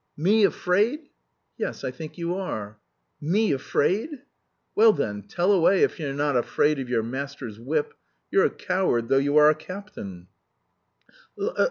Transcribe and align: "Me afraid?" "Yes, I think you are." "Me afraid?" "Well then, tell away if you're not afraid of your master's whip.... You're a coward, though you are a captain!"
"Me 0.17 0.43
afraid?" 0.45 1.09
"Yes, 1.59 1.83
I 1.83 1.91
think 1.91 2.17
you 2.17 2.33
are." 2.33 2.79
"Me 3.21 3.51
afraid?" 3.51 4.09
"Well 4.73 4.93
then, 4.93 5.21
tell 5.21 5.51
away 5.51 5.83
if 5.83 5.99
you're 5.99 6.11
not 6.11 6.35
afraid 6.35 6.79
of 6.79 6.89
your 6.89 7.03
master's 7.03 7.59
whip.... 7.59 7.93
You're 8.31 8.45
a 8.45 8.49
coward, 8.49 9.09
though 9.09 9.17
you 9.17 9.37
are 9.37 9.51
a 9.51 9.53
captain!" 9.53 10.25